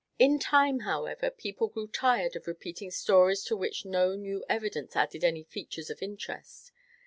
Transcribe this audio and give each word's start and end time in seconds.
In 0.17 0.39
time, 0.39 0.79
however, 0.79 1.29
people 1.29 1.67
grew 1.67 1.87
tired 1.87 2.35
of 2.35 2.47
repeating 2.47 2.89
stories 2.89 3.43
to 3.43 3.55
which 3.55 3.85
no 3.85 4.15
new 4.15 4.43
evidence 4.49 4.95
added 4.95 5.23
any 5.23 5.43
features 5.43 5.91
of 5.91 6.01
interest. 6.01 6.71